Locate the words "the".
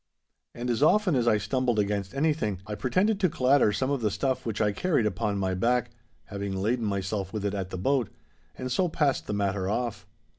4.01-4.09, 7.69-7.77, 9.27-9.33